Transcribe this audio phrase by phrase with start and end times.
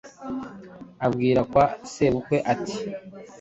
[1.05, 2.77] abwira kwa sebukwe ati“